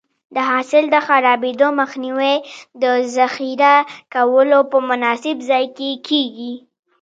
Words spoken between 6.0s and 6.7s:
کېږي.